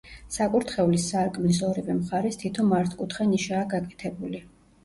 [0.35, 4.43] საკურთხევლის სარკმლის ორივე მხარეს თითო მართკუთხა ნიშაა გაკეთებული.